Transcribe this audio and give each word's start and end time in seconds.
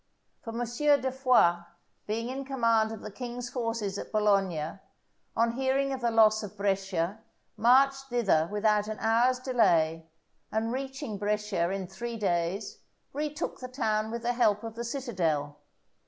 For 0.41 0.49
M. 0.49 0.65
de 0.67 1.11
Foix 1.11 1.57
being 2.07 2.29
in 2.29 2.43
command 2.43 2.91
of 2.91 3.01
the 3.01 3.11
king's 3.11 3.51
forces 3.51 3.99
at 3.99 4.11
Bologna, 4.11 4.79
on 5.37 5.51
hearing 5.51 5.93
of 5.93 6.01
the 6.01 6.09
loss 6.09 6.41
of 6.41 6.57
Brescia, 6.57 7.19
marched 7.55 8.05
thither 8.05 8.49
without 8.51 8.87
an 8.87 8.97
hour's 8.97 9.37
delay, 9.37 10.07
and 10.51 10.73
reaching 10.73 11.19
Brescia 11.19 11.69
in 11.69 11.85
three 11.85 12.17
days, 12.17 12.79
retook 13.13 13.59
the 13.59 13.67
town 13.67 14.09
with 14.09 14.23
the 14.23 14.33
help 14.33 14.63
of 14.63 14.73
the 14.73 14.83
citadel. 14.83 15.57